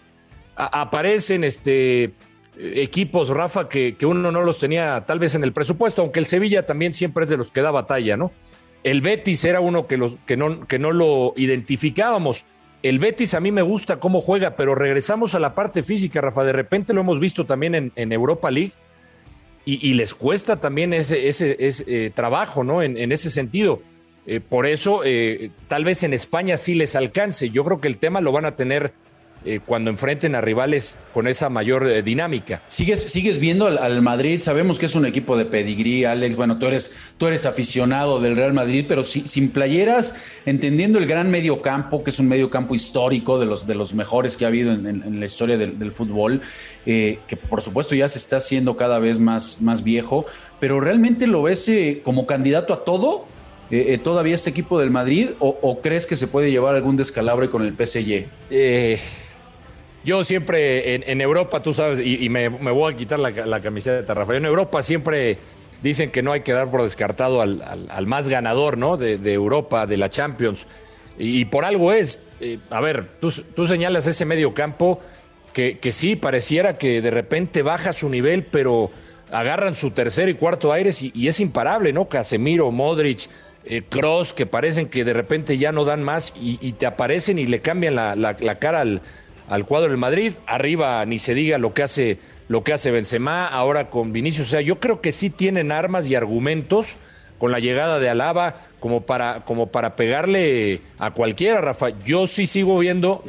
aparecen 0.57 1.45
este, 1.45 2.11
equipos, 2.57 3.29
Rafa, 3.29 3.69
que, 3.69 3.95
que, 3.97 4.05
uno 4.05 4.33
no 4.33 4.41
los 4.41 4.59
tenía 4.59 5.05
tal 5.07 5.19
vez 5.19 5.33
en 5.33 5.43
el 5.43 5.53
presupuesto, 5.53 6.01
aunque 6.01 6.19
el 6.19 6.25
Sevilla 6.25 6.65
también 6.65 6.91
siempre 6.91 7.23
es 7.23 7.29
de 7.29 7.37
los 7.37 7.49
que 7.49 7.61
da 7.61 7.71
batalla, 7.71 8.17
¿no? 8.17 8.33
El 8.85 9.01
Betis 9.01 9.43
era 9.43 9.61
uno 9.61 9.87
que, 9.87 9.97
los, 9.97 10.17
que, 10.27 10.37
no, 10.37 10.91
lo 10.91 11.33
identificábamos. 11.35 12.45
El 12.83 12.99
Betis 12.99 13.33
a 13.33 13.39
mí 13.39 13.51
me 13.51 13.63
gusta 13.63 13.99
cómo 13.99 14.21
juega, 14.21 14.55
pero 14.55 14.75
regresamos 14.75 15.33
a 15.33 15.39
la 15.39 15.55
parte 15.55 15.81
física, 15.81 16.21
Rafa. 16.21 16.43
De 16.43 16.53
repente 16.53 16.93
lo 16.93 17.01
hemos 17.01 17.19
visto 17.19 17.47
también 17.47 17.91
en, 17.95 18.11
Europa 18.11 18.51
League 18.51 18.73
y, 19.65 19.95
les 19.95 20.13
cuesta 20.13 20.59
también 20.59 20.93
ese, 20.93 21.27
ese, 21.27 21.57
eh, 21.59 22.11
trabajo, 22.13 22.63
¿no? 22.63 22.83
En, 22.83 23.11
ese 23.11 23.31
sentido. 23.31 23.81
Eh, 24.27 24.39
por 24.39 24.67
eso, 24.67 25.01
eh, 25.03 25.49
tal 25.67 25.83
vez 25.83 26.03
en 26.03 26.13
España 26.13 26.59
sí 26.59 26.75
les 26.75 26.95
alcance. 26.95 27.49
Yo 27.49 27.63
creo 27.63 27.81
que 27.81 27.87
el 27.87 27.97
tema 27.97 28.21
lo 28.21 28.31
van 28.31 28.45
a 28.45 28.55
tener 28.55 28.93
eh, 29.47 29.59
cuando 29.63 29.91
enfrenten 29.91 30.33
a 30.33 30.41
rivales 30.41 30.97
con 31.13 31.27
esa 31.27 31.49
mayor 31.49 31.87
eh, 31.87 32.01
dinámica. 32.01 32.63
¿Sigues, 32.67 33.01
sigues 33.11 33.37
viendo 33.37 33.67
al, 33.67 34.01
Madrid? 34.01 34.39
Sabemos 34.41 34.79
que 34.79 34.87
es 34.87 34.95
un 34.95 35.05
equipo 35.05 35.37
de 35.37 35.45
pedigrí, 35.45 36.03
Alex. 36.03 36.35
Bueno, 36.35 36.57
tú 36.57 36.65
eres, 36.65 36.95
tú 37.19 37.27
eres 37.27 37.45
aficionado 37.45 38.19
del 38.19 38.35
Real 38.35 38.53
Madrid, 38.53 38.85
pero 38.87 39.03
sin 39.03 39.51
playeras, 39.51 40.15
entendiendo 40.47 40.97
el 40.97 41.05
gran 41.05 41.29
medio 41.29 41.61
campo, 41.61 42.03
que 42.03 42.09
es 42.09 42.17
un 42.17 42.27
medio 42.27 42.49
campo 42.49 42.73
histórico 42.73 43.37
de 43.37 43.45
los, 43.45 43.67
de 43.67 43.75
los 43.75 43.93
mejores 43.93 44.35
que 44.35 44.45
ha 44.45 44.47
habido 44.47 44.73
en, 44.73 45.19
la 45.19 45.25
historia 45.27 45.59
del, 45.59 45.91
fútbol, 45.91 46.41
eh, 46.87 47.19
que 47.27 47.37
por 47.37 47.61
supuesto 47.61 47.93
ya 47.93 48.07
se 48.07 48.17
está 48.17 48.37
haciendo 48.37 48.75
cada 48.75 48.97
vez 48.97 49.19
más, 49.19 49.61
más 49.61 49.83
viejo, 49.83 50.25
pero 50.59 50.79
realmente 50.79 51.27
lo 51.27 51.43
ves 51.43 51.69
como 52.03 52.25
candidato 52.25 52.73
a 52.73 52.83
todo. 52.83 53.27
todavía 54.03 54.33
este 54.33 54.49
equipo 54.49 54.79
del 54.79 54.89
Madrid 54.89 55.29
o, 55.39 55.79
crees 55.81 56.07
que 56.07 56.15
se 56.15 56.25
puede 56.25 56.49
llevar 56.49 56.75
algún 56.75 56.97
descalabre 56.97 57.47
con 57.47 57.61
el 57.61 57.73
PSG? 57.73 58.25
Eh, 58.49 58.99
yo 60.05 60.23
siempre 60.23 60.93
en, 60.95 61.19
Europa, 61.19 61.63
tú 61.63 61.73
sabes, 61.73 61.99
y, 61.99 62.29
me, 62.29 62.47
voy 62.47 62.93
a 62.93 62.95
quitar 62.95 63.17
la, 63.17 63.59
camiseta 63.59 64.03
de 64.03 64.13
Rafael. 64.13 64.37
En 64.37 64.45
Europa 64.45 64.83
siempre 64.83 65.39
dicen 65.81 66.11
que 66.11 66.21
no 66.21 66.31
hay 66.31 66.41
que 66.41 66.53
dar 66.53 66.69
por 66.69 66.83
descartado 66.83 67.41
al, 67.41 68.05
más 68.05 68.29
ganador, 68.29 68.77
¿no? 68.77 68.97
De, 68.97 69.33
Europa, 69.33 69.87
de 69.87 69.97
la 69.97 70.11
Champions. 70.11 70.67
Y, 71.17 71.45
por 71.45 71.65
algo 71.65 71.91
es. 71.91 72.19
Eh, 72.39 72.59
a 72.69 72.81
ver, 72.81 73.17
tú, 73.19 73.31
señalas 73.65 74.05
ese 74.05 74.25
medio 74.25 74.53
campo 74.53 75.01
que, 75.53 75.79
sí 75.91 76.15
pareciera 76.15 76.77
que 76.77 77.01
de 77.01 77.09
repente 77.09 77.63
baja 77.63 77.91
su 77.91 78.07
nivel, 78.07 78.45
pero 78.45 78.91
agarran 79.31 79.73
su 79.73 79.89
tercer 79.89 80.29
y 80.29 80.35
cuarto 80.35 80.71
aires 80.71 81.01
y, 81.01 81.27
es 81.27 81.39
imparable, 81.39 81.93
¿no? 81.93 82.07
Casemiro, 82.07 82.69
Modric, 82.69 83.27
Cross, 83.89 84.31
eh, 84.31 84.33
que 84.35 84.45
parecen 84.45 84.87
que 84.87 85.03
de 85.03 85.13
repente 85.13 85.57
ya 85.57 85.71
no 85.71 85.83
dan 85.83 86.03
más 86.03 86.31
y, 86.39 86.73
te 86.73 86.85
aparecen 86.85 87.39
y 87.39 87.47
le 87.47 87.61
cambian 87.61 87.95
la 87.95 88.59
cara 88.59 88.81
al 88.81 89.01
al 89.49 89.65
cuadro 89.65 89.89
del 89.89 89.97
Madrid. 89.97 90.33
Arriba 90.47 91.05
ni 91.05 91.19
se 91.19 91.33
diga 91.33 91.57
lo 91.57 91.73
que 91.73 91.83
hace 91.83 92.19
lo 92.47 92.63
que 92.63 92.73
hace 92.73 92.91
Benzema 92.91 93.47
ahora 93.47 93.89
con 93.89 94.13
Vinicius. 94.13 94.47
O 94.47 94.51
sea, 94.51 94.61
yo 94.61 94.79
creo 94.79 95.01
que 95.01 95.11
sí 95.11 95.29
tienen 95.29 95.71
armas 95.71 96.07
y 96.07 96.15
argumentos 96.15 96.97
con 97.39 97.51
la 97.51 97.59
llegada 97.59 97.99
de 97.99 98.09
Alaba 98.09 98.55
como 98.79 99.01
para, 99.01 99.43
como 99.45 99.67
para 99.67 99.95
pegarle 99.95 100.81
a 100.99 101.11
cualquiera, 101.11 101.61
Rafa. 101.61 101.89
Yo 102.05 102.27
sí 102.27 102.45
sigo 102.45 102.77
viendo, 102.77 103.23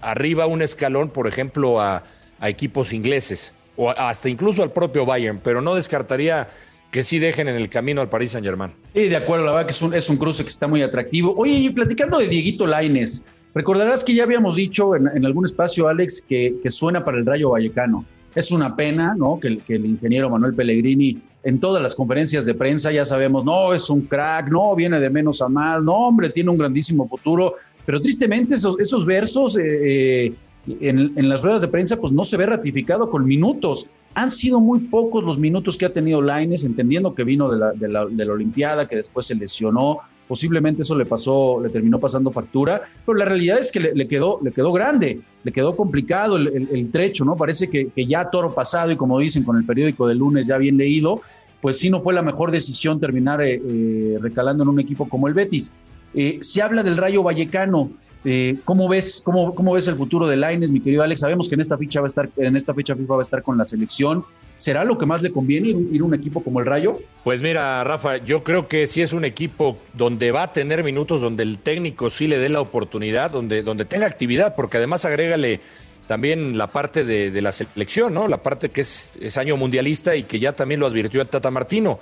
arriba 0.00 0.46
un 0.46 0.62
escalón, 0.62 1.10
por 1.10 1.26
ejemplo, 1.26 1.80
a, 1.80 2.02
equipos 2.42 2.92
ingleses 2.92 3.54
o 3.76 3.88
hasta 3.88 4.28
incluso 4.28 4.62
al 4.62 4.70
propio 4.70 5.06
Bayern, 5.06 5.40
pero 5.42 5.62
no 5.62 5.74
descartaría 5.74 6.48
que 6.90 7.02
sí 7.02 7.18
dejen 7.18 7.48
en 7.48 7.56
el 7.56 7.70
camino 7.70 8.02
al 8.02 8.10
Paris 8.10 8.32
Saint 8.32 8.46
Germain. 8.46 8.72
Sí, 8.94 9.08
de 9.08 9.16
acuerdo, 9.16 9.46
la 9.46 9.52
verdad 9.52 9.66
que 9.66 9.72
es 9.72 9.82
un, 9.82 9.94
es 9.94 10.08
un 10.10 10.18
cruce 10.18 10.42
que 10.42 10.50
está 10.50 10.66
muy 10.66 10.82
atractivo. 10.82 11.34
Oye, 11.36 11.52
y 11.52 11.70
platicando 11.70 12.18
de 12.18 12.28
Dieguito 12.28 12.66
Laines, 12.66 13.26
recordarás 13.56 14.04
que 14.04 14.14
ya 14.14 14.24
habíamos 14.24 14.56
dicho 14.56 14.94
en, 14.94 15.24
algún 15.24 15.46
espacio, 15.46 15.88
Alex, 15.88 16.22
que, 16.28 16.60
suena 16.68 17.02
para 17.02 17.16
el 17.16 17.24
Rayo 17.24 17.50
Vallecano. 17.50 18.04
Es 18.34 18.52
una 18.52 18.76
pena, 18.76 19.14
¿no? 19.16 19.40
Que, 19.40 19.58
el 19.68 19.86
ingeniero 19.86 20.28
Manuel 20.28 20.54
Pellegrini 20.54 21.18
en 21.42 21.58
todas 21.58 21.82
las 21.82 21.94
conferencias 21.94 22.44
de 22.44 22.52
prensa 22.52 22.92
ya 22.92 23.04
sabemos, 23.04 23.46
no, 23.46 23.72
es 23.72 23.88
un 23.88 24.02
crack, 24.02 24.50
no, 24.50 24.76
viene 24.76 25.00
de 25.00 25.08
menos 25.08 25.40
a 25.40 25.48
más, 25.48 25.82
no, 25.82 26.08
hombre, 26.08 26.28
tiene 26.28 26.50
un 26.50 26.58
grandísimo 26.58 27.08
futuro, 27.08 27.54
pero 27.86 27.98
tristemente 27.98 28.54
esos, 28.54 29.06
versos 29.06 29.56
eh, 29.58 30.34
en, 30.66 31.12
en, 31.16 31.28
las 31.28 31.42
ruedas 31.42 31.62
de 31.62 31.68
prensa 31.68 31.98
pues 31.98 32.12
no 32.12 32.24
se 32.24 32.36
ve 32.36 32.44
ratificado 32.44 33.08
con 33.08 33.24
minutos. 33.24 33.88
Han 34.14 34.30
sido 34.30 34.60
muy 34.60 34.80
pocos 34.80 35.24
los 35.24 35.38
minutos 35.38 35.78
que 35.78 35.86
ha 35.86 35.92
tenido 35.92 36.20
Laines, 36.20 36.64
entendiendo 36.64 37.14
que 37.14 37.24
vino 37.24 37.50
de 37.50 37.88
la 37.88 38.32
Olimpiada, 38.32 38.86
que 38.86 38.96
después 38.96 39.26
se 39.26 39.34
lesionó, 39.34 40.00
posiblemente 40.26 40.82
eso 40.82 40.96
le 40.96 41.06
pasó, 41.06 41.60
le 41.62 41.68
terminó 41.68 41.98
pasando 41.98 42.30
factura, 42.30 42.82
pero 43.04 43.16
la 43.16 43.24
realidad 43.24 43.58
es 43.58 43.70
que 43.70 43.80
le, 43.80 44.08
quedó, 44.08 44.40
le 44.42 44.52
quedó 44.52 44.72
grande, 44.72 45.20
le 45.44 45.52
quedó 45.52 45.76
complicado 45.76 46.36
el, 46.36 46.90
trecho, 46.90 47.24
¿no? 47.24 47.36
Parece 47.36 47.68
que, 47.68 47.90
ya 48.06 48.30
toro 48.30 48.54
pasado 48.54 48.90
y 48.90 48.96
como 48.96 49.18
dicen 49.18 49.44
con 49.44 49.56
el 49.56 49.64
periódico 49.64 50.06
del 50.06 50.18
lunes 50.18 50.46
ya 50.46 50.58
bien 50.58 50.76
leído, 50.76 51.20
pues 51.60 51.78
sí 51.78 51.90
no 51.90 52.02
fue 52.02 52.14
la 52.14 52.22
mejor 52.22 52.50
decisión 52.50 53.00
terminar 53.00 53.42
eh, 53.42 53.60
eh, 53.64 54.18
recalando 54.20 54.62
en 54.62 54.68
un 54.68 54.80
equipo 54.80 55.08
como 55.08 55.28
el 55.28 55.34
Betis. 55.34 55.72
Eh, 56.14 56.38
se 56.40 56.62
habla 56.62 56.82
del 56.82 56.96
Rayo 56.96 57.22
Vallecano, 57.22 57.90
eh, 58.28 58.56
¿cómo, 58.64 58.88
ves, 58.88 59.22
cómo, 59.24 59.54
¿Cómo 59.54 59.72
ves 59.72 59.86
el 59.86 59.94
futuro 59.94 60.26
de 60.26 60.36
Laines, 60.36 60.72
mi 60.72 60.80
querido 60.80 61.04
Alex? 61.04 61.20
Sabemos 61.20 61.48
que 61.48 61.54
en 61.54 61.60
esta 61.60 61.78
ficha 61.78 62.00
va 62.00 62.06
a 62.06 62.08
estar, 62.08 62.28
en 62.36 62.56
esta 62.56 62.74
fecha 62.74 62.96
FIFA 62.96 63.14
va 63.14 63.20
a 63.20 63.22
estar 63.22 63.42
con 63.42 63.56
la 63.56 63.62
selección. 63.62 64.24
¿Será 64.56 64.84
lo 64.84 64.96
que 64.96 65.04
más 65.04 65.22
le 65.22 65.30
conviene 65.30 65.68
ir, 65.68 66.00
a 66.00 66.04
un 66.04 66.14
equipo 66.14 66.42
como 66.42 66.60
el 66.60 66.66
Rayo? 66.66 66.98
Pues 67.22 67.42
mira, 67.42 67.84
Rafa, 67.84 68.16
yo 68.16 68.42
creo 68.42 68.68
que 68.68 68.86
sí 68.86 69.02
es 69.02 69.12
un 69.12 69.26
equipo 69.26 69.76
donde 69.92 70.32
va 70.32 70.44
a 70.44 70.52
tener 70.52 70.82
minutos, 70.82 71.20
donde 71.20 71.42
el 71.42 71.58
técnico 71.58 72.08
sí 72.08 72.26
le 72.26 72.38
dé 72.38 72.48
la 72.48 72.62
oportunidad, 72.62 73.30
donde, 73.30 73.62
donde 73.62 73.84
tenga 73.84 74.06
actividad, 74.06 74.54
porque 74.56 74.78
además 74.78 75.04
agrégale 75.04 75.60
también 76.06 76.56
la 76.56 76.68
parte 76.68 77.04
de, 77.04 77.42
la 77.42 77.52
selección, 77.52 78.14
¿no? 78.14 78.28
La 78.28 78.42
parte 78.42 78.70
que 78.70 78.80
es, 78.80 79.36
año 79.36 79.58
mundialista 79.58 80.16
y 80.16 80.22
que 80.22 80.38
ya 80.38 80.54
también 80.54 80.80
lo 80.80 80.86
advirtió 80.86 81.20
el 81.20 81.28
Tata 81.28 81.50
Martino. 81.50 82.00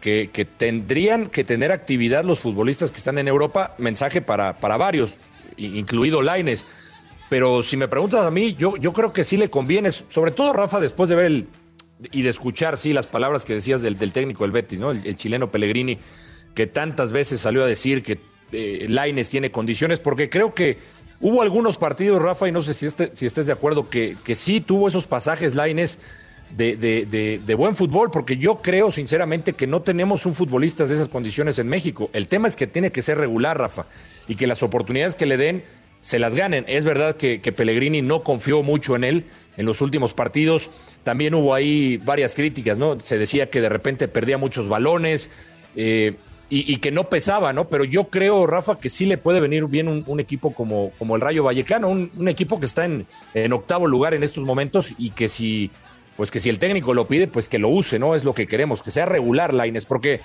Que, 0.00 0.30
que, 0.32 0.44
tendrían 0.44 1.26
que 1.26 1.42
tener 1.42 1.72
actividad 1.72 2.22
los 2.22 2.38
futbolistas 2.38 2.92
que 2.92 2.98
están 2.98 3.18
en 3.18 3.26
Europa, 3.26 3.74
mensaje 3.78 4.22
para, 4.22 4.56
para 4.60 4.76
varios 4.76 5.18
incluido 5.56 6.22
Laines. 6.22 6.64
Pero 7.28 7.62
si 7.64 7.76
me 7.76 7.88
preguntas 7.88 8.24
a 8.24 8.30
mí, 8.30 8.54
yo, 8.54 8.76
yo 8.76 8.92
creo 8.92 9.12
que 9.12 9.24
sí 9.24 9.36
le 9.36 9.50
conviene, 9.50 9.90
sobre 9.90 10.30
todo 10.30 10.52
Rafa, 10.52 10.78
después 10.78 11.10
de 11.10 11.16
ver 11.16 11.26
el, 11.26 11.46
y 12.12 12.22
de 12.22 12.28
escuchar, 12.28 12.78
sí, 12.78 12.92
las 12.92 13.06
palabras 13.06 13.44
que 13.44 13.54
decías 13.54 13.82
del, 13.82 13.96
técnico 13.96 14.44
del 14.44 14.52
Betis, 14.52 14.78
¿no? 14.78 14.90
El, 14.90 15.16
chileno 15.16 15.50
Pellegrini, 15.50 15.98
que 16.54 16.66
tantas 16.66 17.12
veces 17.12 17.40
salió 17.40 17.64
a 17.64 17.66
decir 17.66 18.02
que 18.02 18.18
eh, 18.52 18.86
Laines 18.88 19.30
tiene 19.30 19.50
condiciones, 19.50 20.00
porque 20.00 20.30
creo 20.30 20.54
que 20.54 20.78
hubo 21.20 21.42
algunos 21.42 21.78
partidos, 21.78 22.22
Rafa, 22.22 22.48
y 22.48 22.52
no 22.52 22.62
sé 22.62 22.74
si, 22.74 22.86
este, 22.86 23.10
si 23.14 23.26
estés 23.26 23.46
de 23.46 23.52
acuerdo, 23.52 23.90
que, 23.90 24.16
que 24.24 24.34
sí 24.34 24.60
tuvo 24.60 24.88
esos 24.88 25.06
pasajes 25.06 25.54
Laines 25.54 25.98
de, 26.56 26.76
de, 26.76 27.40
de, 27.44 27.54
buen 27.54 27.76
fútbol, 27.76 28.10
porque 28.10 28.38
yo 28.38 28.62
creo 28.62 28.90
sinceramente 28.90 29.52
que 29.52 29.66
no 29.66 29.82
tenemos 29.82 30.24
un 30.24 30.34
futbolista 30.34 30.86
de 30.86 30.94
esas 30.94 31.08
condiciones 31.08 31.58
en 31.58 31.68
México. 31.68 32.08
El 32.14 32.26
tema 32.26 32.48
es 32.48 32.56
que 32.56 32.66
tiene 32.66 32.90
que 32.90 33.02
ser 33.02 33.18
regular, 33.18 33.58
Rafa 33.58 33.86
y 34.28 34.36
que 34.36 34.46
las 34.46 34.62
oportunidades 34.62 35.14
que 35.14 35.26
le 35.26 35.36
den 35.36 35.64
se 36.00 36.18
las 36.18 36.34
ganen. 36.34 36.64
Es 36.68 36.84
verdad 36.84 37.16
que, 37.16 37.40
Pellegrini 37.40 38.02
no 38.02 38.22
confió 38.22 38.62
mucho 38.62 38.94
en 38.94 39.04
él 39.04 39.24
en 39.58 39.66
los 39.66 39.82
últimos 39.82 40.14
partidos. 40.14 40.70
También 41.02 41.34
hubo 41.34 41.52
ahí 41.52 41.98
varias 41.98 42.34
críticas, 42.34 42.78
¿no? 42.78 42.98
Se 43.00 43.18
decía 43.18 43.50
que 43.50 43.60
de 43.60 43.68
repente 43.68 44.08
perdía 44.08 44.38
muchos 44.38 44.68
balones 44.68 45.30
eh, 45.76 46.16
y, 46.48 46.78
que 46.78 46.90
no 46.90 47.10
pesaba, 47.10 47.52
¿no? 47.52 47.68
Pero 47.68 47.84
yo 47.84 48.04
creo, 48.04 48.46
Rafa, 48.46 48.78
que 48.78 48.88
sí 48.88 49.04
le 49.04 49.18
puede 49.18 49.38
venir 49.38 49.66
bien 49.66 49.86
un, 50.06 50.20
equipo 50.20 50.54
como, 50.54 50.92
como 50.98 51.14
el 51.14 51.20
Rayo 51.20 51.44
Vallecano, 51.44 51.88
un, 51.90 52.28
equipo 52.28 52.58
que 52.58 52.64
está 52.64 52.86
en, 52.86 53.06
en, 53.34 53.52
octavo 53.52 53.86
lugar 53.86 54.14
en 54.14 54.22
estos 54.22 54.44
momentos 54.44 54.94
y 54.96 55.10
que 55.10 55.28
si, 55.28 55.70
pues 56.16 56.30
que 56.30 56.40
si 56.40 56.48
el 56.48 56.58
técnico 56.58 56.94
lo 56.94 57.06
pide, 57.06 57.26
pues 57.26 57.50
que 57.50 57.58
lo 57.58 57.68
use, 57.68 57.98
¿no? 57.98 58.14
Es 58.14 58.24
lo 58.24 58.32
que 58.32 58.46
queremos, 58.46 58.80
que 58.80 58.90
sea 58.90 59.04
regular, 59.04 59.52
Laines, 59.52 59.84
porque 59.84 60.22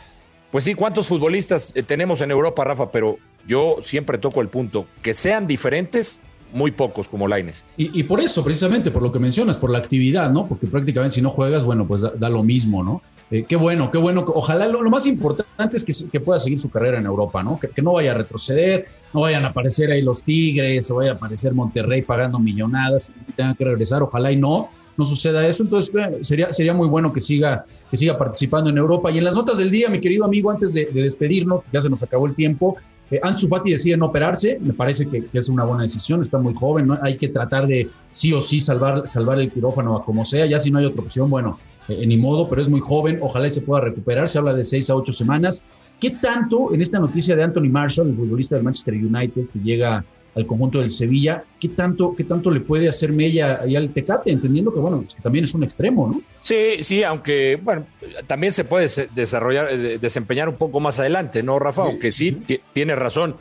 pues 0.54 0.66
sí, 0.66 0.75
¿cuántos 0.75 1.08
futbolistas 1.08 1.72
eh, 1.74 1.82
tenemos 1.82 2.22
en 2.22 2.30
Europa, 2.30 2.63
Rafa? 2.63 2.92
Pero 2.92 3.18
yo 3.48 3.78
siempre 3.82 4.20
toco 4.20 4.40
el 4.40 4.50
punto, 4.50 4.86
que 5.02 5.16
sean 5.16 5.48
diferentes, 5.48 6.20
muy 6.53 6.72
pocos 6.72 7.10
como 7.10 7.27
Laines. 7.27 7.63
Y, 7.77 8.03
por 8.03 8.19
eso, 8.22 8.43
precisamente, 8.43 8.91
por 8.91 9.01
lo 9.01 9.12
que 9.12 9.19
mencionas, 9.19 9.57
por 9.57 9.69
la 9.69 9.79
actividad, 9.79 10.31
¿no? 10.31 10.48
Porque 10.48 10.67
prácticamente 10.67 11.15
si 11.15 11.22
no 11.22 11.29
juegas, 11.29 11.63
bueno, 11.63 11.86
pues 11.86 12.01
da, 12.01 12.29
lo 12.29 12.43
mismo, 12.43 12.83
¿no? 12.83 13.01
Eh, 13.31 13.45
qué 13.48 13.55
bueno, 13.55 13.89
qué 13.89 13.98
bueno. 13.98 14.24
Ojalá 14.27 14.67
lo, 14.67 14.89
más 14.89 15.07
importante 15.07 15.77
es 15.77 16.07
que, 16.12 16.19
pueda 16.19 16.39
seguir 16.39 16.62
su 16.62 16.69
carrera 16.69 17.00
en 17.00 17.05
Europa, 17.05 17.41
¿no? 17.43 17.60
Que, 17.60 17.69
que, 17.69 17.81
no 17.81 17.93
vaya 17.93 18.12
a 18.12 18.15
retroceder, 18.15 18.86
no 19.13 19.22
vayan 19.22 19.45
a 19.45 19.50
aparecer 19.50 19.91
ahí 19.91 20.01
los 20.01 20.24
Tigres, 20.24 20.89
o 20.91 20.95
vaya 20.95 21.12
a 21.12 21.15
aparecer 21.15 21.53
Monterrey 21.53 22.01
pagando 22.01 22.39
millonadas 22.39 23.13
y 23.27 23.31
tenga 23.31 23.55
que 23.55 23.65
regresar. 23.65 24.03
Ojalá 24.03 24.31
y 24.31 24.38
no 24.38 24.69
no 24.97 25.05
suceda 25.05 25.45
eso. 25.47 25.63
Entonces, 25.63 25.93
sería, 26.21 26.51
sería 26.51 26.73
muy 26.73 26.88
bueno 26.88 27.12
que 27.12 27.21
siga, 27.21 27.63
que 27.89 27.97
siga 27.97 28.17
participando 28.17 28.69
en 28.69 28.77
Europa. 28.77 29.12
Y 29.12 29.17
en 29.17 29.23
las 29.23 29.35
notas 29.35 29.57
del 29.57 29.71
día, 29.71 29.89
mi 29.89 30.00
querido 30.00 30.25
amigo, 30.25 30.51
antes 30.51 30.73
de, 30.73 30.85
despedirnos, 30.85 31.62
ya 31.71 31.81
se 31.81 31.89
nos 31.89 32.03
acabó 32.03 32.27
el 32.27 32.35
tiempo, 32.35 32.77
eh, 33.12 33.19
Ansu 33.21 33.47
Fati 33.47 33.71
decide 33.71 33.97
no 33.97 34.07
operarse. 34.07 34.57
Me 34.62 34.73
parece 34.73 35.07
que, 35.07 35.23
es 35.33 35.50
una 35.50 35.63
buena 35.63 35.83
decisión, 35.83 36.21
está 36.21 36.38
muy 36.38 36.53
joven, 36.53 36.88
¿no? 36.88 37.00
hay 37.01 37.17
que 37.17 37.29
tratar 37.29 37.67
de 37.67 37.89
sí 38.12 38.33
o 38.33 38.41
sí 38.41 38.59
salvar, 38.59 39.07
salvar 39.07 39.39
el 39.39 39.51
quirófano 39.51 39.97
a 39.97 40.05
como 40.05 40.25
sea. 40.25 40.45
Ya 40.45 40.59
si 40.59 40.71
no 40.71 40.79
hay 40.79 40.85
otra 40.85 41.01
opción, 41.01 41.29
bueno, 41.29 41.59
eh, 41.88 42.05
ni 42.05 42.17
modo, 42.17 42.47
pero 42.50 42.62
es 42.62 42.69
muy 42.69 42.79
joven, 42.79 43.19
ojalá 43.21 43.47
y 43.47 43.51
se 43.51 43.62
pueda 43.62 43.81
recuperar. 43.81 44.27
Se 44.27 44.39
habla 44.39 44.53
de 44.53 44.63
seis 44.63 44.89
a 44.89 44.95
ocho 44.95 45.13
semanas. 45.13 45.63
¿Qué 46.00 46.12
tanto 46.12 46.73
en 46.73 46.81
esta 46.81 47.00
noticia 47.00 47.35
de 47.35 47.43
Anthony 47.43 47.69
Marshall, 47.69 48.09
el 48.09 48.15
futbolista 48.15 48.55
del 48.55 48.63
Manchester 48.63 48.93
United, 48.93 49.43
que 49.53 49.59
llega 49.59 50.03
al 50.36 50.46
conjunto 50.46 50.80
del 50.80 50.92
Sevilla, 50.92 51.44
¿qué 51.60 51.70
tanto, 51.70 52.13
qué 52.16 52.24
tanto 52.24 52.50
le 52.50 52.60
puede 52.60 52.88
hacer 52.88 53.12
Mella 53.12 53.60
ahí 53.62 53.75
al 53.75 53.92
Tecate? 53.92 54.32
Entendiendo 54.32 54.74
que, 54.74 54.80
bueno, 54.80 55.04
también 55.22 55.46
es 55.46 55.54
un 55.54 55.63
extremo, 55.63 56.08
¿no? 56.08 56.22
Sí, 56.40 56.82
sí, 56.82 57.04
aunque, 57.04 57.60
bueno, 57.62 57.86
también 58.28 58.54
se 58.54 58.63
puede 58.63 58.88
desarrollar, 59.13 59.72
eh, 59.72 60.00
desempeñar 60.00 60.50
un 60.50 60.56
poco 60.56 60.80
más 60.80 61.00
adelante, 61.00 61.44
¿no, 61.44 61.60
Rafa? 61.60 61.84
Aunque 61.84 62.12
sí, 62.12 62.42
tiene 62.74 62.96
razón. 62.96 63.36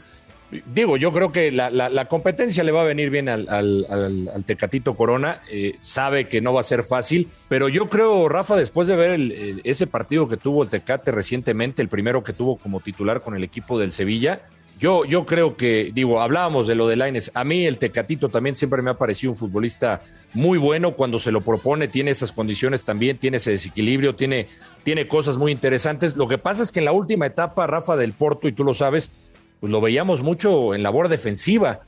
Digo, 0.75 0.99
yo 0.99 1.13
creo 1.13 1.33
que 1.33 1.51
la, 1.51 2.07
competencia 2.11 2.63
le 2.63 2.73
va 2.73 2.83
a 2.83 2.85
venir 2.85 3.09
bien 3.09 3.31
al, 3.31 4.45
Tecatito 4.45 4.95
Corona. 4.95 5.41
Eh, 5.51 5.77
sabe 5.81 6.29
que 6.29 6.43
no 6.43 6.53
va 6.53 6.61
a 6.61 6.65
ser 6.65 6.83
fácil, 6.83 7.31
pero 7.49 7.71
yo 7.71 7.89
creo, 7.89 8.29
Rafa, 8.29 8.55
después 8.57 8.87
de 8.87 8.97
ver 8.97 9.61
ese 9.65 9.87
partido 9.87 10.29
que 10.29 10.37
tuvo 10.37 10.63
el 10.63 10.69
Tecate 10.69 11.11
recientemente, 11.11 11.81
el 11.81 11.89
primero 11.89 12.23
que 12.23 12.35
tuvo 12.35 12.59
como 12.59 12.81
titular 12.81 13.23
con 13.23 13.35
el 13.35 13.45
equipo 13.45 13.81
del 13.81 13.93
Sevilla, 13.93 14.43
yo, 14.83 15.05
yo 15.05 15.25
creo 15.25 15.57
que, 15.57 15.93
digo, 15.95 16.21
hablábamos 16.21 16.67
de 16.67 16.75
lo 16.75 16.89
de 16.89 16.97
Laines. 16.97 17.31
A 17.35 17.45
mí 17.45 17.67
el 17.67 17.79
Tecatito 17.79 18.31
también 18.31 18.57
siempre 18.57 18.83
me 18.83 18.91
ha 18.91 18.99
parecido 18.99 19.31
un 19.31 19.37
futbolista 19.37 20.03
muy 20.35 20.59
bueno 20.59 20.97
cuando 20.97 21.21
se 21.21 21.31
lo 21.31 21.41
propone, 21.41 21.87
tiene 21.87 22.11
esas 22.11 22.33
condiciones 22.33 22.85
también, 22.85 23.17
tiene 23.17 23.37
ese 23.37 23.53
desequilibrio, 23.53 24.17
tiene, 24.17 24.49
tiene 24.83 25.07
cosas 25.07 25.37
muy 25.37 25.53
interesantes. 25.53 26.17
Lo 26.17 26.27
que 26.27 26.37
pasa 26.37 26.65
es 26.65 26.73
que 26.73 26.81
en 26.81 26.87
la 26.87 26.91
última 26.91 27.27
etapa, 27.27 27.65
Rafa 27.69 27.95
del 27.95 28.12
Porto, 28.12 28.49
y 28.49 28.53
tú 28.53 28.65
lo 28.65 28.75
sabes, 28.75 29.12
pues 29.61 29.71
lo 29.71 29.81
veíamos 29.81 30.25
mucho 30.25 30.75
en 30.75 30.83
labor 30.83 31.09
defensiva. 31.09 31.83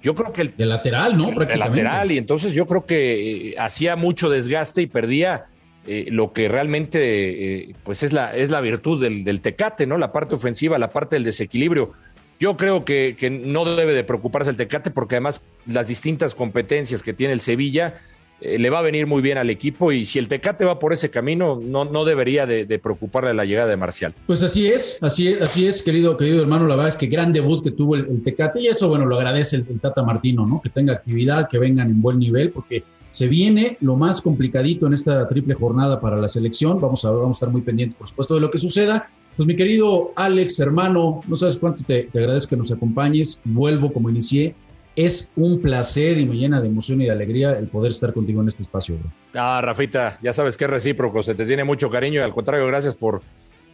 Yo 0.00 0.14
creo 0.14 0.32
que 0.32 0.40
el. 0.40 0.56
De 0.56 0.64
lateral, 0.64 1.18
¿no? 1.18 1.30
De 1.30 1.54
lateral, 1.54 2.12
y 2.12 2.16
entonces 2.16 2.54
yo 2.54 2.64
creo 2.64 2.86
que 2.86 3.50
eh, 3.50 3.54
hacía 3.58 3.94
mucho 3.94 4.30
desgaste 4.30 4.80
y 4.80 4.86
perdía. 4.86 5.44
Eh, 5.90 6.08
lo 6.10 6.34
que 6.34 6.48
realmente 6.48 7.70
eh, 7.70 7.74
pues 7.82 8.02
es 8.02 8.12
la, 8.12 8.36
es 8.36 8.50
la 8.50 8.60
virtud 8.60 9.00
del, 9.00 9.24
del, 9.24 9.40
Tecate, 9.40 9.86
¿no? 9.86 9.96
La 9.96 10.12
parte 10.12 10.34
ofensiva, 10.34 10.78
la 10.78 10.90
parte 10.90 11.16
del 11.16 11.24
desequilibrio. 11.24 11.94
Yo 12.38 12.56
creo 12.56 12.84
que, 12.84 13.16
no 13.44 13.64
debe 13.64 13.92
de 13.92 14.04
preocuparse 14.04 14.50
el 14.50 14.56
Tecate 14.56 14.90
porque 14.90 15.16
además 15.16 15.40
las 15.66 15.88
distintas 15.88 16.34
competencias 16.34 17.02
que 17.02 17.12
tiene 17.12 17.32
el 17.32 17.40
Sevilla 17.40 17.94
eh, 18.40 18.60
le 18.60 18.70
va 18.70 18.78
a 18.78 18.82
venir 18.82 19.08
muy 19.08 19.20
bien 19.20 19.38
al 19.38 19.50
equipo 19.50 19.90
y 19.90 20.04
si 20.04 20.20
el 20.20 20.28
Tecate 20.28 20.64
va 20.64 20.78
por 20.78 20.92
ese 20.92 21.10
camino 21.10 21.60
no, 21.60 21.84
no 21.84 22.04
debería 22.04 22.46
de, 22.46 22.78
preocuparle 22.78 23.34
la 23.34 23.44
llegada 23.44 23.66
de 23.66 23.76
Marcial. 23.76 24.14
Pues 24.26 24.44
así 24.44 24.68
es, 24.68 24.98
así 25.02 25.28
es, 25.28 25.42
así 25.42 25.66
es, 25.66 25.82
querido, 25.82 26.16
querido 26.16 26.40
hermano, 26.40 26.66
la 26.66 26.76
verdad 26.76 26.90
es 26.90 26.96
que 26.96 27.08
gran 27.08 27.32
debut 27.32 27.64
que 27.64 27.72
tuvo 27.72 27.96
el, 27.96 28.22
Tecate 28.22 28.60
y 28.60 28.68
eso, 28.68 28.88
bueno, 28.88 29.04
lo 29.04 29.16
agradece 29.16 29.56
el, 29.56 29.80
Tata 29.80 30.04
Martino, 30.04 30.46
¿no? 30.46 30.60
Que 30.62 30.68
tenga 30.68 30.92
actividad, 30.92 31.48
que 31.48 31.58
vengan 31.58 31.90
en 31.90 32.00
buen 32.00 32.20
nivel 32.20 32.50
porque 32.50 32.84
se 33.10 33.26
viene 33.26 33.78
lo 33.80 33.96
más 33.96 34.20
complicadito 34.20 34.86
en 34.86 34.92
esta 34.92 35.26
triple 35.28 35.54
jornada 35.54 36.00
para 36.00 36.16
la 36.16 36.28
selección. 36.28 36.80
Vamos 36.80 37.04
a, 37.04 37.10
vamos 37.10 37.36
a 37.36 37.38
estar 37.38 37.48
muy 37.48 37.62
pendientes, 37.62 37.96
por 37.96 38.06
supuesto, 38.06 38.34
de 38.36 38.40
lo 38.40 38.50
que 38.50 38.58
suceda. 38.58 39.10
Pues 39.38 39.46
mi 39.46 39.54
querido 39.54 40.10
Alex, 40.16 40.58
hermano, 40.58 41.20
no 41.28 41.36
sabes 41.36 41.58
cuánto 41.58 41.84
te, 41.84 42.08
agradezco 42.12 42.50
que 42.50 42.56
nos 42.56 42.72
acompañes. 42.72 43.40
Vuelvo 43.44 43.92
como 43.92 44.10
inicié. 44.10 44.56
Es 44.96 45.32
un 45.36 45.62
placer 45.62 46.18
y 46.18 46.26
me 46.26 46.34
llena 46.34 46.60
de 46.60 46.66
emoción 46.66 47.00
y 47.00 47.04
de 47.04 47.12
alegría 47.12 47.52
el 47.52 47.68
poder 47.68 47.92
estar 47.92 48.12
contigo 48.12 48.42
en 48.42 48.48
este 48.48 48.62
espacio. 48.62 48.96
Ah, 49.34 49.60
Rafita, 49.62 50.18
ya 50.24 50.32
sabes 50.32 50.56
que 50.56 50.64
es 50.64 50.70
recíproco, 50.70 51.22
se 51.22 51.36
te 51.36 51.46
tiene 51.46 51.62
mucho 51.62 51.88
cariño 51.88 52.18
y 52.18 52.24
al 52.24 52.34
contrario, 52.34 52.66
gracias 52.66 52.96
por, 52.96 53.22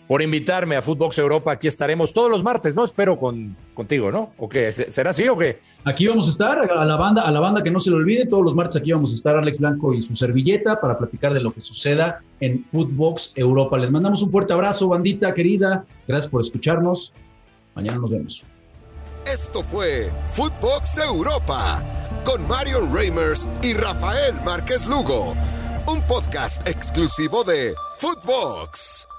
por 0.06 0.22
invitarme 0.22 0.76
a 0.76 0.82
Footbox 0.82 1.18
Europa. 1.18 1.52
Aquí 1.52 1.66
estaremos 1.66 2.12
todos 2.12 2.30
los 2.30 2.42
martes, 2.42 2.74
¿no? 2.74 2.84
Espero 2.84 3.18
con, 3.18 3.56
contigo, 3.74 4.10
¿no? 4.10 4.32
¿O 4.38 4.48
qué? 4.48 4.70
¿Será 4.72 5.10
así 5.10 5.26
o 5.28 5.36
qué? 5.36 5.60
Aquí 5.84 6.06
vamos 6.06 6.26
a 6.26 6.30
estar, 6.30 6.58
a 6.58 6.84
la 6.84 6.96
banda, 6.96 7.22
a 7.22 7.30
la 7.30 7.40
banda 7.40 7.62
que 7.62 7.70
no 7.70 7.80
se 7.80 7.90
le 7.90 7.96
olvide, 7.96 8.26
todos 8.26 8.44
los 8.44 8.54
martes 8.54 8.76
aquí 8.76 8.92
vamos 8.92 9.12
a 9.12 9.14
estar 9.14 9.36
Alex 9.36 9.60
Blanco 9.60 9.94
y 9.94 10.02
su 10.02 10.14
servilleta 10.14 10.80
para 10.80 10.98
platicar 10.98 11.32
de 11.32 11.40
lo 11.40 11.52
que 11.52 11.60
suceda 11.60 12.20
en 12.40 12.64
Footbox 12.64 13.32
Europa. 13.36 13.78
Les 13.78 13.90
mandamos 13.90 14.22
un 14.22 14.30
fuerte 14.30 14.52
abrazo, 14.52 14.88
bandita 14.88 15.32
querida. 15.32 15.84
Gracias 16.06 16.30
por 16.30 16.40
escucharnos. 16.40 17.14
Mañana 17.74 17.98
nos 17.98 18.10
vemos. 18.10 18.44
Esto 19.26 19.62
fue 19.62 20.10
Footbox 20.32 20.98
Europa 20.98 21.82
con 22.24 22.46
Marion 22.46 22.94
Reimers 22.94 23.48
y 23.62 23.72
Rafael 23.72 24.34
Márquez 24.44 24.86
Lugo, 24.86 25.34
un 25.86 26.02
podcast 26.02 26.68
exclusivo 26.68 27.42
de 27.44 27.74
Footbox. 27.96 29.13